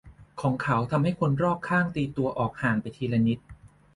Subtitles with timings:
[0.41, 3.39] ของเขาทำให้คนรอบข้างต่างตีตัวออกห่างไปทีละนิด